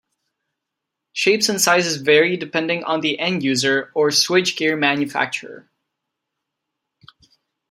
Shapes 1.13 1.47
and 1.47 1.61
sizes 1.61 1.97
vary 1.97 2.35
depending 2.35 2.83
on 2.85 3.01
the 3.01 3.19
end 3.19 3.43
user 3.43 3.91
or 3.93 4.09
switch 4.09 4.55
gear 4.57 4.75
manufacturer. 4.75 5.69